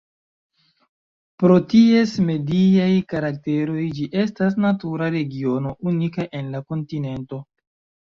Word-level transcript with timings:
Pro 1.41 1.57
ties 1.73 2.13
mediaj 2.29 2.87
karakteroj 3.13 3.83
ĝi 3.97 4.07
estas 4.21 4.57
natura 4.65 5.11
regiono 5.17 5.75
unika 5.93 6.27
en 6.41 6.49
la 6.55 6.63
kontinento. 6.73 7.41